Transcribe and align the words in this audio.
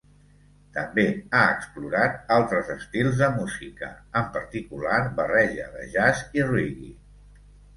També 0.75 1.03
ha 1.09 1.41
explorat 1.57 2.33
altres 2.37 2.71
estils 2.77 3.19
de 3.21 3.29
música, 3.35 3.91
en 4.23 4.27
particular 4.39 4.99
barreja 5.21 5.69
de 5.77 5.87
jazz 5.97 6.25
i 6.41 6.49
reggae. 6.49 6.91